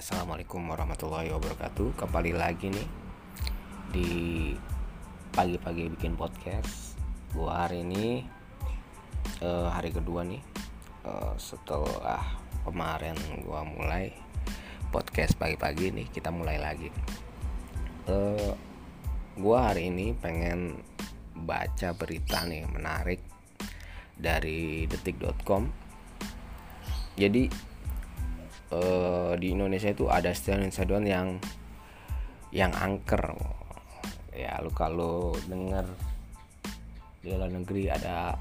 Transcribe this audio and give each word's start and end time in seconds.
Assalamualaikum 0.00 0.64
warahmatullahi 0.64 1.28
wabarakatuh. 1.28 1.92
Kembali 1.92 2.32
lagi 2.32 2.72
nih 2.72 2.88
Di 3.92 4.08
pagi-pagi 5.28 5.92
bikin 5.92 6.16
podcast. 6.16 6.96
Gua 7.36 7.68
hari 7.68 7.84
ini 7.84 8.24
uh, 9.44 9.68
Hari 9.68 9.92
kedua 9.92 10.24
nih 10.24 10.40
uh, 11.04 11.36
Setelah 11.36 12.16
kemarin 12.64 13.12
gua 13.44 13.60
mulai 13.60 14.08
Podcast 14.88 15.36
pagi-pagi 15.36 15.92
nih 15.92 16.08
Kita 16.08 16.32
mulai 16.32 16.56
lagi. 16.56 16.88
Uh, 18.08 18.56
Gua 19.36 19.68
hari 19.68 19.92
ini 19.92 20.16
pengen 20.16 20.80
Baca 21.44 21.92
berita 21.92 22.48
nih 22.48 22.64
menarik 22.72 23.20
Dari 24.16 24.88
detik.com 24.88 25.68
Jadi 27.20 27.68
uh, 28.74 29.32
di 29.36 29.54
Indonesia 29.54 29.90
itu 29.90 30.06
ada 30.06 30.30
stadion-stadion 30.30 31.04
yang 31.06 31.28
yang 32.50 32.72
angker. 32.74 33.34
Ya 34.34 34.58
lu 34.62 34.70
kalau 34.72 35.34
dengar 35.46 35.86
di 37.20 37.30
luar 37.34 37.52
negeri 37.52 37.92
ada 37.92 38.34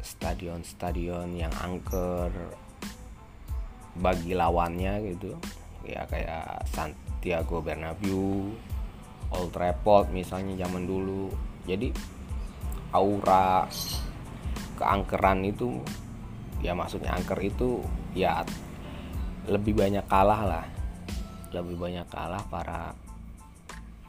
stadion-stadion 0.00 1.34
yang 1.36 1.52
angker 1.58 2.30
bagi 3.98 4.32
lawannya 4.34 5.02
gitu. 5.14 5.34
Ya 5.86 6.02
kayak 6.10 6.66
Santiago 6.70 7.62
Bernabeu 7.62 8.50
Old 9.30 9.50
Trafford 9.54 10.10
misalnya 10.14 10.66
zaman 10.66 10.86
dulu. 10.86 11.30
Jadi 11.66 11.90
aura 12.94 13.66
keangkeran 14.78 15.42
itu 15.42 15.82
ya 16.64 16.72
maksudnya 16.72 17.12
angker 17.12 17.36
itu 17.42 17.84
ya 18.16 18.40
lebih 19.46 19.74
banyak 19.78 20.04
kalah 20.10 20.42
lah. 20.42 20.66
Lebih 21.54 21.78
banyak 21.78 22.06
kalah 22.10 22.42
para 22.50 22.92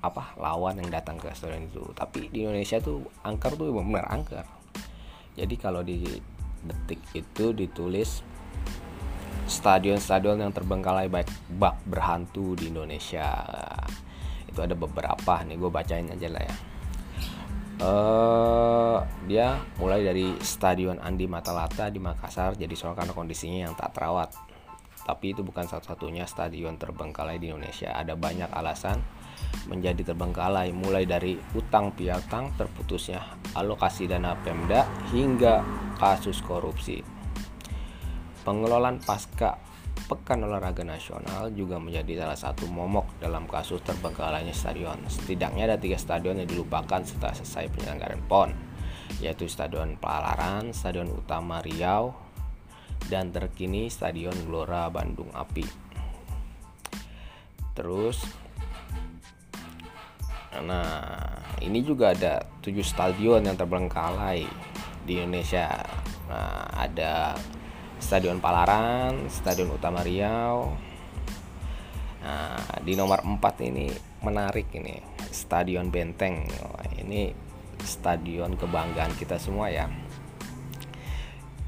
apa 0.00 0.32
lawan 0.40 0.80
yang 0.80 0.88
datang 0.90 1.20
ke 1.20 1.30
stadion 1.32 1.68
itu. 1.70 1.84
Tapi 1.94 2.32
di 2.32 2.42
Indonesia 2.44 2.80
tuh 2.82 3.06
angker 3.22 3.54
tuh 3.54 3.70
benar 3.70 4.10
angker. 4.10 4.44
Jadi 5.38 5.54
kalau 5.56 5.86
di 5.86 6.02
detik 6.60 7.00
itu 7.16 7.56
ditulis 7.56 8.20
stadion-stadion 9.50 10.38
yang 10.38 10.52
terbengkalai 10.54 11.10
baik 11.10 11.26
bak 11.58 11.78
berhantu 11.86 12.58
di 12.58 12.70
Indonesia. 12.70 13.30
Itu 14.46 14.62
ada 14.62 14.74
beberapa 14.74 15.42
nih 15.46 15.56
gue 15.58 15.70
bacain 15.70 16.10
aja 16.10 16.28
lah 16.30 16.42
ya. 16.44 16.56
Uh, 17.80 19.00
dia 19.24 19.56
mulai 19.80 20.04
dari 20.04 20.36
Stadion 20.44 21.00
Andi 21.00 21.24
Matalata 21.24 21.88
di 21.88 21.96
Makassar 21.96 22.52
jadi 22.52 22.76
soal 22.76 22.92
karena 22.92 23.16
kondisinya 23.16 23.64
yang 23.64 23.72
tak 23.72 23.96
terawat 23.96 24.36
tapi 25.10 25.34
itu 25.34 25.42
bukan 25.42 25.66
satu-satunya 25.66 26.22
stadion 26.30 26.78
terbengkalai 26.78 27.42
di 27.42 27.50
Indonesia. 27.50 27.90
Ada 27.90 28.14
banyak 28.14 28.46
alasan 28.54 29.02
menjadi 29.66 30.14
terbengkalai 30.14 30.70
mulai 30.70 31.02
dari 31.02 31.34
utang 31.58 31.90
piutang 31.90 32.54
terputusnya 32.54 33.18
alokasi 33.58 34.06
dana 34.06 34.38
Pemda 34.38 34.86
hingga 35.10 35.66
kasus 35.98 36.38
korupsi. 36.46 37.02
Pengelolaan 38.46 39.02
pasca 39.02 39.58
Pekan 40.06 40.46
Olahraga 40.46 40.86
Nasional 40.86 41.50
juga 41.58 41.82
menjadi 41.82 42.22
salah 42.22 42.38
satu 42.38 42.70
momok 42.70 43.18
dalam 43.18 43.50
kasus 43.50 43.82
terbengkalainya 43.82 44.54
stadion. 44.54 45.02
Setidaknya 45.10 45.66
ada 45.66 45.76
tiga 45.76 45.98
stadion 45.98 46.38
yang 46.38 46.46
dilupakan 46.46 47.02
setelah 47.02 47.34
selesai 47.34 47.66
penyelenggaraan 47.74 48.22
PON, 48.30 48.50
yaitu 49.18 49.50
Stadion 49.50 49.98
Palaran, 49.98 50.70
Stadion 50.70 51.10
Utama 51.10 51.58
Riau, 51.62 52.29
dan 53.08 53.32
terkini 53.32 53.88
Stadion 53.88 54.36
Gelora 54.44 54.90
Bandung 54.90 55.30
Api. 55.32 55.64
Terus 57.72 58.20
Nah, 60.50 61.38
ini 61.62 61.78
juga 61.86 62.10
ada 62.10 62.42
tujuh 62.58 62.82
stadion 62.82 63.46
yang 63.46 63.54
terbengkalai 63.54 64.42
di 65.06 65.22
Indonesia. 65.22 65.70
Nah, 66.26 66.66
ada 66.74 67.38
Stadion 68.02 68.42
Palaran, 68.42 69.30
Stadion 69.30 69.70
Utama 69.70 70.02
Riau. 70.02 70.74
Nah, 72.20 72.60
di 72.82 72.98
nomor 72.98 73.22
4 73.22 73.62
ini 73.62 73.88
menarik 74.26 74.74
ini, 74.74 74.98
Stadion 75.30 75.88
Benteng. 75.88 76.44
Ini 76.98 77.30
stadion 77.80 78.60
kebanggaan 78.60 79.16
kita 79.16 79.40
semua 79.40 79.72
ya. 79.72 79.88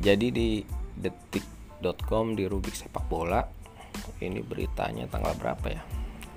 Jadi 0.02 0.28
di 0.28 0.60
detik.com 0.96 2.36
di 2.36 2.44
rubik 2.48 2.76
sepak 2.76 3.04
bola. 3.08 3.44
Ini 4.22 4.40
beritanya 4.40 5.04
tanggal 5.08 5.36
berapa 5.36 5.66
ya? 5.68 5.82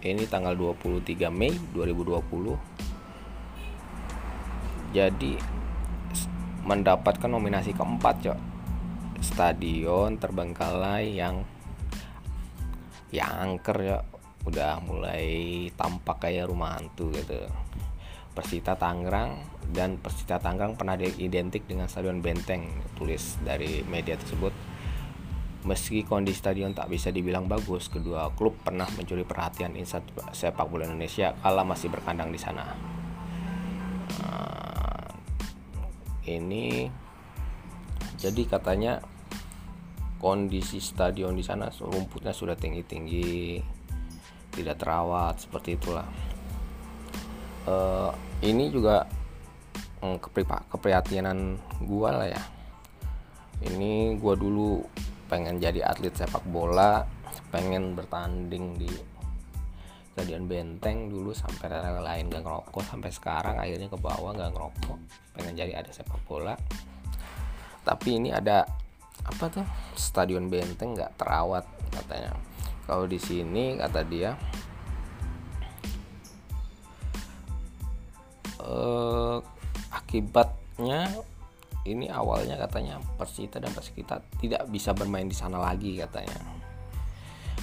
Ini 0.05 0.29
tanggal 0.29 0.53
23 0.53 1.31
Mei 1.33 1.55
2020 1.73 2.75
jadi 4.95 5.35
mendapatkan 6.63 7.27
nominasi 7.27 7.75
keempat 7.75 8.15
cok. 8.23 8.39
Stadion 9.19 10.15
terbengkalai 10.15 11.19
yang 11.19 11.43
yang 13.11 13.31
angker 13.31 13.77
ya 13.83 13.97
udah 14.45 14.79
mulai 14.85 15.67
tampak 15.73 16.29
kayak 16.29 16.47
rumah 16.47 16.77
hantu 16.77 17.09
gitu 17.11 17.49
Persita 18.35 18.75
Tangerang 18.75 19.39
dan 19.71 19.95
Persita 19.95 20.43
Tangerang 20.43 20.75
pernah 20.75 20.99
diidentik 20.99 21.63
dengan 21.65 21.87
Stadion 21.87 22.19
Benteng 22.19 22.67
tulis 22.99 23.39
dari 23.39 23.81
media 23.87 24.19
tersebut. 24.19 24.51
Meski 25.65 26.05
kondisi 26.05 26.37
stadion 26.45 26.77
tak 26.77 26.93
bisa 26.93 27.09
dibilang 27.09 27.49
bagus 27.49 27.89
kedua 27.89 28.29
klub 28.37 28.53
pernah 28.61 28.85
mencuri 28.93 29.25
perhatian 29.25 29.73
insan 29.73 30.05
sepak 30.29 30.69
bola 30.69 30.85
Indonesia 30.85 31.33
kala 31.41 31.65
masih 31.65 31.89
berkandang 31.89 32.29
di 32.29 32.37
sana. 32.37 32.69
Nah, 34.21 35.09
ini 36.29 36.85
jadi 38.21 38.41
katanya 38.45 39.01
kondisi 40.21 40.77
stadion 40.77 41.33
di 41.33 41.41
sana 41.41 41.73
rumputnya 41.81 42.29
sudah 42.29 42.53
tinggi-tinggi 42.53 43.57
tidak 44.53 44.77
terawat 44.77 45.41
seperti 45.41 45.81
itulah. 45.81 46.05
Uh, 47.65 48.13
ini 48.45 48.69
juga 48.69 49.09
um, 50.05 50.21
keprihatinan 50.69 51.57
gua 51.83 52.21
lah 52.23 52.29
ya. 52.29 52.43
Ini 53.65 54.21
gua 54.21 54.37
dulu 54.37 54.85
pengen 55.25 55.57
jadi 55.57 55.81
atlet 55.81 56.13
sepak 56.13 56.45
bola 56.45 57.01
pengen 57.49 57.97
bertanding 57.97 58.77
di 58.77 58.91
stadion 60.15 60.47
benteng 60.47 61.11
dulu 61.11 61.35
sampai 61.35 61.67
lain 61.99 62.31
gak 62.31 62.45
ngerokok 62.45 62.83
sampai 62.87 63.11
sekarang 63.11 63.59
akhirnya 63.59 63.91
ke 63.91 63.99
bawah 63.99 64.31
gak 64.31 64.53
ngerokok 64.53 64.99
pengen 65.35 65.53
jadi 65.57 65.81
ada 65.83 65.91
sepak 65.91 66.21
bola. 66.29 66.55
Tapi 67.83 68.09
ini 68.21 68.31
ada 68.31 68.63
apa 69.25 69.45
tuh 69.49 69.65
stadion 69.97 70.47
benteng 70.47 70.93
nggak 70.93 71.17
terawat 71.17 71.65
katanya. 71.89 72.31
Kalau 72.85 73.09
di 73.09 73.17
sini 73.17 73.75
kata 73.75 74.05
dia 74.05 74.37
eh, 78.75 79.37
akibatnya 79.95 81.07
ini 81.85 82.09
awalnya 82.09 82.57
katanya 82.57 82.97
Persita 83.15 83.61
dan 83.61 83.71
Persita 83.71 84.17
tidak 84.41 84.65
bisa 84.67 84.91
bermain 84.91 85.29
di 85.29 85.37
sana 85.37 85.61
lagi 85.61 86.01
katanya. 86.01 86.65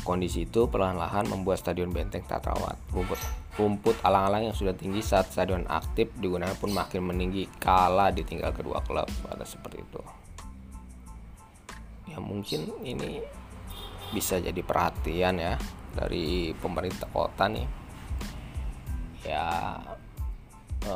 Kondisi 0.02 0.50
itu 0.50 0.66
perlahan-lahan 0.66 1.30
membuat 1.30 1.62
stadion 1.62 1.94
benteng 1.94 2.26
tak 2.26 2.42
terawat. 2.42 2.74
Rumput, 2.90 3.20
rumput 3.54 3.96
alang-alang 4.02 4.50
yang 4.50 4.56
sudah 4.56 4.74
tinggi 4.74 4.98
saat 4.98 5.30
stadion 5.30 5.62
aktif 5.70 6.10
digunakan 6.18 6.58
pun 6.58 6.74
makin 6.74 7.06
meninggi 7.06 7.46
kala 7.62 8.10
ditinggal 8.10 8.50
kedua 8.50 8.82
klub. 8.82 9.06
Ada 9.30 9.46
seperti 9.46 9.78
itu. 9.78 10.02
Ya 12.10 12.18
mungkin 12.18 12.66
ini 12.82 13.22
bisa 14.10 14.42
jadi 14.42 14.58
perhatian 14.58 15.38
ya 15.38 15.54
dari 15.94 16.50
pemerintah 16.58 17.06
kota 17.06 17.46
nih. 17.46 17.66
Ya 19.22 19.78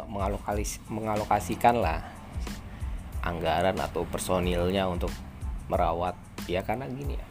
Mengalokasi 0.04 0.84
mengalokasikan 0.92 1.80
lah 1.80 2.04
anggaran 3.24 3.74
atau 3.80 4.04
personilnya 4.04 4.84
untuk 4.86 5.10
merawat. 5.72 6.14
Ya 6.46 6.60
karena 6.62 6.86
gini 6.86 7.16
ya. 7.16 7.26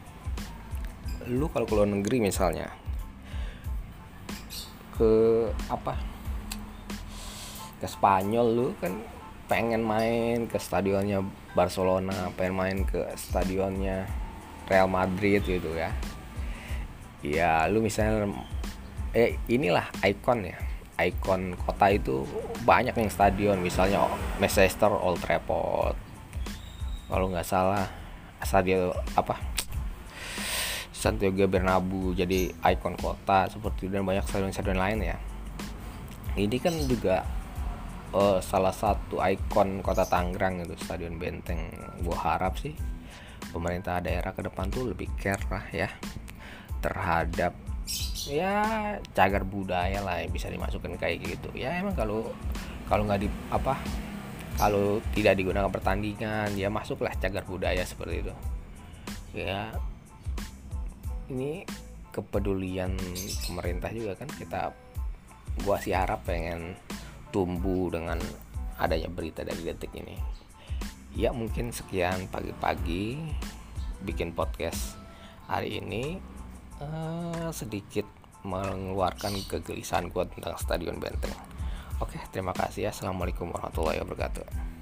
Lu 1.29 1.47
kalau 1.53 1.69
ke 1.69 1.73
luar 1.77 1.89
negeri 1.89 2.19
misalnya 2.19 2.73
ke 4.95 5.11
apa? 5.69 5.99
Ke 7.79 7.87
Spanyol 7.87 8.47
lu 8.55 8.67
kan 8.79 8.95
pengen 9.45 9.85
main 9.85 10.49
ke 10.49 10.57
stadionnya 10.57 11.21
Barcelona 11.53 12.33
pengen 12.33 12.55
main 12.57 12.77
ke 12.81 13.13
stadionnya 13.13 14.09
Real 14.65 14.89
Madrid 14.89 15.45
gitu 15.45 15.69
ya. 15.77 15.93
Ya 17.21 17.69
lu 17.69 17.81
misalnya 17.81 18.29
eh 19.15 19.39
inilah 19.47 19.87
ikon 20.03 20.43
ya 20.43 20.59
ikon 20.95 21.59
kota 21.59 21.91
itu 21.91 22.23
banyak 22.63 22.95
yang 22.95 23.11
stadion 23.11 23.57
misalnya 23.59 24.07
Manchester 24.39 24.91
Old 24.91 25.19
Trafford. 25.19 25.95
Kalau 27.11 27.27
nggak 27.29 27.47
salah 27.47 27.85
stadion 28.41 28.95
apa? 29.15 29.35
Santiago 30.95 31.45
Bernabeu 31.45 32.17
jadi 32.17 32.49
ikon 32.49 32.97
kota 32.97 33.45
seperti 33.45 33.91
dan 33.93 34.07
banyak 34.07 34.25
stadion-stadion 34.25 34.79
lain 34.79 34.99
ya. 35.05 35.17
Ini 36.35 36.57
kan 36.57 36.73
juga 36.89 37.21
uh, 38.15 38.39
salah 38.41 38.73
satu 38.73 39.21
ikon 39.21 39.85
kota 39.85 40.07
Tangerang 40.07 40.65
itu 40.65 40.73
Stadion 40.81 41.21
Benteng. 41.21 41.71
Gue 42.01 42.17
harap 42.17 42.57
sih 42.57 42.73
pemerintah 43.53 44.01
daerah 44.01 44.33
ke 44.33 44.41
depan 44.41 44.67
tuh 44.67 44.91
lebih 44.91 45.07
care 45.15 45.45
lah 45.47 45.65
ya 45.69 45.89
terhadap 46.81 47.53
ya 48.25 48.57
cagar 49.13 49.45
budaya 49.45 50.01
lah 50.01 50.21
yang 50.21 50.33
bisa 50.33 50.49
dimasukkan 50.49 50.97
kayak 50.97 51.21
gitu. 51.21 51.49
Ya 51.53 51.77
emang 51.77 51.93
kalau 51.93 52.33
kalau 52.89 53.05
nggak 53.05 53.21
di 53.21 53.29
apa 53.53 53.77
kalau 54.55 55.03
tidak 55.13 55.37
digunakan 55.37 55.69
pertandingan 55.69 56.55
ya 56.57 56.71
masuklah 56.71 57.13
cagar 57.17 57.45
budaya 57.45 57.85
seperti 57.85 58.25
itu. 58.25 58.33
Ya 59.35 59.69
ini 61.29 61.65
kepedulian 62.09 62.95
pemerintah 63.45 63.91
juga 63.91 64.15
kan 64.17 64.29
kita 64.31 64.71
gua 65.63 65.77
sih 65.79 65.93
harap 65.93 66.25
pengen 66.25 66.77
tumbuh 67.29 67.91
dengan 67.91 68.17
adanya 68.79 69.11
berita 69.11 69.45
dari 69.45 69.61
detik 69.61 69.91
ini. 69.95 70.17
Ya 71.15 71.31
mungkin 71.31 71.71
sekian 71.71 72.27
pagi-pagi 72.27 73.21
bikin 74.03 74.35
podcast 74.35 74.99
hari 75.47 75.79
ini 75.79 76.34
uh, 76.81 77.49
sedikit 77.53 78.07
mengeluarkan 78.45 79.35
kegelisahan 79.49 80.11
gua 80.13 80.27
tentang 80.29 80.57
stadion 80.59 80.97
benteng. 81.01 81.33
Oke 82.03 82.19
terima 82.29 82.51
kasih 82.51 82.91
assalamualaikum 82.91 83.47
warahmatullahi 83.55 84.03
wabarakatuh 84.03 84.74